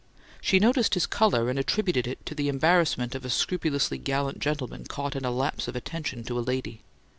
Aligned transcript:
She 0.41 0.57
noticed 0.57 0.95
his 0.95 1.05
colour, 1.05 1.47
and 1.47 1.59
attributed 1.59 2.07
it 2.07 2.25
to 2.25 2.33
the 2.33 2.47
embarrassment 2.49 3.13
of 3.13 3.23
a 3.23 3.29
scrupulously 3.29 3.99
gallant 3.99 4.39
gentleman 4.39 4.85
caught 4.85 5.15
in 5.15 5.25
a 5.25 5.29
lapse 5.29 5.67
of 5.67 5.75
attention 5.75 6.23
to 6.23 6.39
a 6.39 6.41
lady. 6.41 6.81